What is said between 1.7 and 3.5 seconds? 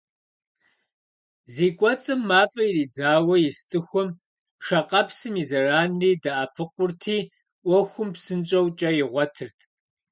кӏуэцӏым мафӏэ иридзауэ